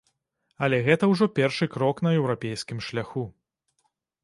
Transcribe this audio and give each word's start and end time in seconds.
Але 0.67 0.79
гэта 0.87 1.09
ўжо 1.11 1.27
першы 1.41 1.69
крок 1.77 2.03
на 2.09 2.15
еўрапейскім 2.19 2.83
шляху. 2.89 3.25